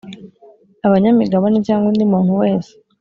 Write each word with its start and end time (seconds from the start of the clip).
abanyamigabane 0.87 1.57
cyangwa 1.67 1.87
undi 1.91 2.03
muntu 2.11 2.31
wese 2.41 2.71